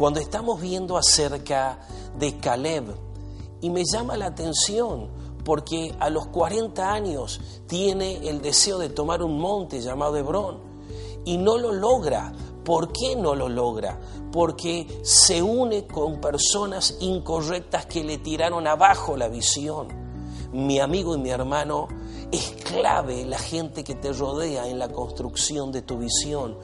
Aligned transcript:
cuando 0.00 0.18
estamos 0.18 0.58
viendo 0.62 0.96
acerca 0.96 1.78
de 2.18 2.38
Caleb, 2.38 2.86
y 3.60 3.68
me 3.68 3.84
llama 3.84 4.16
la 4.16 4.28
atención 4.28 5.10
porque 5.44 5.94
a 6.00 6.08
los 6.08 6.28
40 6.28 6.90
años 6.90 7.38
tiene 7.66 8.26
el 8.26 8.40
deseo 8.40 8.78
de 8.78 8.88
tomar 8.88 9.22
un 9.22 9.38
monte 9.38 9.82
llamado 9.82 10.16
Hebrón 10.16 10.60
y 11.26 11.36
no 11.36 11.58
lo 11.58 11.72
logra. 11.72 12.32
¿Por 12.64 12.92
qué 12.92 13.14
no 13.14 13.34
lo 13.34 13.50
logra? 13.50 14.00
Porque 14.32 14.86
se 15.02 15.42
une 15.42 15.86
con 15.86 16.18
personas 16.18 16.96
incorrectas 17.00 17.84
que 17.84 18.02
le 18.02 18.16
tiraron 18.16 18.66
abajo 18.66 19.18
la 19.18 19.28
visión. 19.28 19.88
Mi 20.50 20.80
amigo 20.80 21.14
y 21.14 21.18
mi 21.18 21.28
hermano, 21.28 21.88
es 22.32 22.52
clave 22.64 23.26
la 23.26 23.38
gente 23.38 23.84
que 23.84 23.96
te 23.96 24.14
rodea 24.14 24.66
en 24.66 24.78
la 24.78 24.88
construcción 24.88 25.72
de 25.72 25.82
tu 25.82 25.98
visión. 25.98 26.56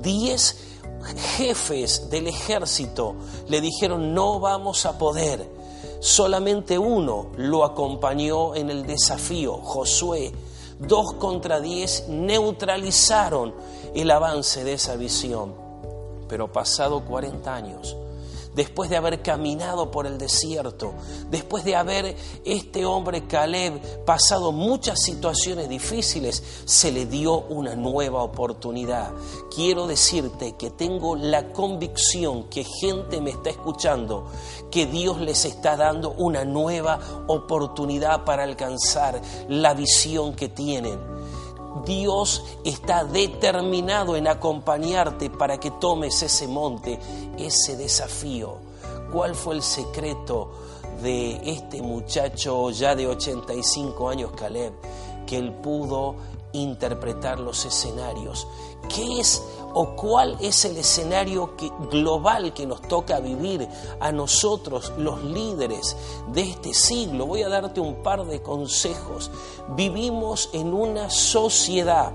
Diez 0.00 0.80
jefes 1.04 2.10
del 2.10 2.26
ejército 2.26 3.14
le 3.48 3.60
dijeron, 3.60 4.14
no 4.14 4.40
vamos 4.40 4.86
a 4.86 4.98
poder. 4.98 5.48
Solamente 6.00 6.78
uno 6.78 7.30
lo 7.36 7.64
acompañó 7.64 8.54
en 8.54 8.70
el 8.70 8.86
desafío, 8.86 9.54
Josué. 9.62 10.32
Dos 10.78 11.14
contra 11.14 11.60
diez 11.60 12.08
neutralizaron 12.08 13.54
el 13.94 14.10
avance 14.10 14.64
de 14.64 14.74
esa 14.74 14.96
visión. 14.96 15.54
Pero 16.28 16.52
pasado 16.52 17.04
40 17.04 17.54
años, 17.54 17.96
después 18.54 18.90
de 18.90 18.96
haber 18.96 19.22
caminado 19.22 19.90
por 19.90 20.06
el 20.06 20.18
desierto, 20.18 20.94
después 21.30 21.64
de 21.64 21.76
haber 21.76 22.16
este 22.44 22.86
hombre 22.86 23.26
Caleb 23.26 24.04
pasado 24.04 24.52
muchas 24.52 25.02
situaciones 25.02 25.68
difíciles, 25.68 26.42
se 26.64 26.92
le 26.92 27.06
dio 27.06 27.40
una 27.40 27.74
nueva 27.74 28.22
oportunidad. 28.22 29.12
Quiero 29.54 29.86
decirte 29.86 30.56
que 30.56 30.70
tengo 30.70 31.16
la 31.16 31.52
convicción 31.52 32.44
que 32.48 32.64
gente 32.64 33.20
me 33.20 33.30
está 33.30 33.50
escuchando, 33.50 34.26
que 34.70 34.86
Dios 34.86 35.20
les 35.20 35.44
está 35.44 35.76
dando 35.76 36.12
una 36.12 36.44
nueva 36.44 36.98
oportunidad 37.26 38.24
para 38.24 38.44
alcanzar 38.44 39.20
la 39.48 39.74
visión 39.74 40.34
que 40.34 40.48
tienen. 40.48 41.13
Dios 41.84 42.44
está 42.64 43.04
determinado 43.04 44.16
en 44.16 44.28
acompañarte 44.28 45.30
para 45.30 45.58
que 45.58 45.72
tomes 45.72 46.22
ese 46.22 46.46
monte, 46.46 46.98
ese 47.36 47.76
desafío. 47.76 48.58
¿Cuál 49.12 49.34
fue 49.34 49.56
el 49.56 49.62
secreto 49.62 50.52
de 51.02 51.40
este 51.50 51.82
muchacho 51.82 52.70
ya 52.70 52.94
de 52.94 53.08
85 53.08 54.08
años, 54.08 54.32
Caleb? 54.36 54.72
Que 55.26 55.38
él 55.38 55.52
pudo 55.52 56.16
interpretar 56.52 57.40
los 57.40 57.64
escenarios. 57.64 58.46
¿Qué 58.88 59.20
es 59.20 59.42
o 59.74 59.96
cuál 59.96 60.36
es 60.40 60.64
el 60.64 60.76
escenario 60.76 61.54
global 61.90 62.54
que 62.54 62.66
nos 62.66 62.80
toca 62.82 63.20
vivir 63.20 63.68
a 64.00 64.12
nosotros, 64.12 64.92
los 64.96 65.22
líderes 65.24 65.96
de 66.28 66.42
este 66.42 66.72
siglo? 66.72 67.26
Voy 67.26 67.42
a 67.42 67.48
darte 67.48 67.80
un 67.80 67.96
par 68.02 68.24
de 68.24 68.40
consejos. 68.40 69.30
Vivimos 69.76 70.48
en 70.52 70.72
una 70.72 71.10
sociedad 71.10 72.12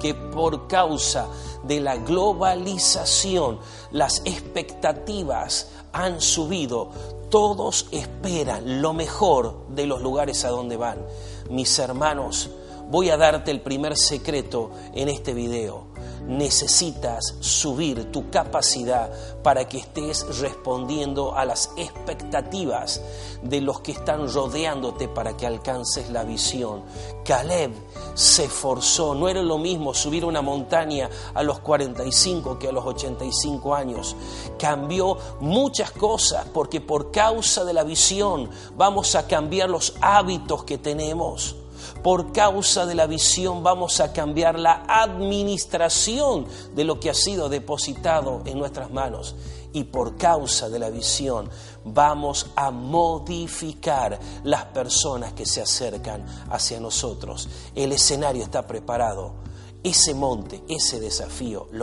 que 0.00 0.14
por 0.14 0.68
causa 0.68 1.26
de 1.64 1.80
la 1.80 1.96
globalización 1.96 3.58
las 3.90 4.22
expectativas 4.24 5.68
han 5.92 6.20
subido. 6.20 6.90
Todos 7.30 7.88
esperan 7.90 8.80
lo 8.80 8.92
mejor 8.92 9.66
de 9.70 9.86
los 9.86 10.00
lugares 10.00 10.44
a 10.44 10.50
donde 10.50 10.76
van. 10.76 11.04
Mis 11.50 11.76
hermanos, 11.80 12.50
voy 12.88 13.10
a 13.10 13.16
darte 13.16 13.50
el 13.50 13.60
primer 13.60 13.96
secreto 13.96 14.70
en 14.94 15.08
este 15.08 15.34
video 15.34 15.95
necesitas 16.26 17.34
subir 17.40 18.10
tu 18.10 18.30
capacidad 18.30 19.10
para 19.42 19.68
que 19.68 19.78
estés 19.78 20.40
respondiendo 20.40 21.34
a 21.34 21.44
las 21.44 21.70
expectativas 21.76 23.00
de 23.42 23.60
los 23.60 23.80
que 23.80 23.92
están 23.92 24.32
rodeándote 24.32 25.08
para 25.08 25.36
que 25.36 25.46
alcances 25.46 26.10
la 26.10 26.24
visión. 26.24 26.82
Caleb 27.24 27.72
se 28.14 28.44
esforzó, 28.44 29.14
no 29.14 29.28
era 29.28 29.42
lo 29.42 29.58
mismo 29.58 29.94
subir 29.94 30.24
una 30.24 30.42
montaña 30.42 31.08
a 31.34 31.42
los 31.42 31.60
45 31.60 32.58
que 32.58 32.68
a 32.68 32.72
los 32.72 32.84
85 32.84 33.74
años. 33.74 34.16
Cambió 34.58 35.16
muchas 35.40 35.90
cosas 35.92 36.46
porque 36.52 36.80
por 36.80 37.10
causa 37.10 37.64
de 37.64 37.72
la 37.72 37.84
visión 37.84 38.50
vamos 38.76 39.14
a 39.14 39.26
cambiar 39.26 39.70
los 39.70 39.94
hábitos 40.00 40.64
que 40.64 40.78
tenemos 40.78 41.56
por 42.02 42.32
causa 42.32 42.86
de 42.86 42.94
la 42.94 43.06
visión 43.06 43.62
vamos 43.62 44.00
a 44.00 44.12
cambiar 44.12 44.58
la 44.58 44.84
administración 44.88 46.46
de 46.74 46.84
lo 46.84 47.00
que 47.00 47.10
ha 47.10 47.14
sido 47.14 47.48
depositado 47.48 48.42
en 48.44 48.58
nuestras 48.58 48.90
manos. 48.90 49.34
Y 49.72 49.84
por 49.84 50.16
causa 50.16 50.70
de 50.70 50.78
la 50.78 50.88
visión 50.88 51.50
vamos 51.84 52.46
a 52.56 52.70
modificar 52.70 54.18
las 54.42 54.64
personas 54.66 55.32
que 55.34 55.46
se 55.46 55.60
acercan 55.60 56.24
hacia 56.50 56.80
nosotros. 56.80 57.48
El 57.74 57.92
escenario 57.92 58.42
está 58.42 58.66
preparado. 58.66 59.34
Ese 59.82 60.14
monte, 60.14 60.64
ese 60.68 60.98
desafío, 60.98 61.68